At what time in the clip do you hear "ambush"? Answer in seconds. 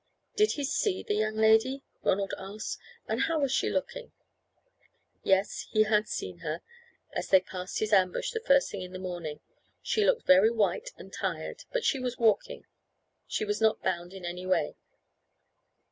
7.93-8.31